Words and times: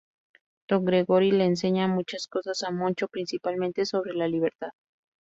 Don 0.67 0.83
Gregorio 0.83 1.31
le 1.37 1.45
enseña 1.45 1.87
muchas 1.87 2.25
cosas 2.25 2.63
a 2.63 2.71
Moncho, 2.71 3.07
principalmente 3.07 3.85
sobre 3.85 4.15
la 4.15 4.27
libertad. 4.27 4.69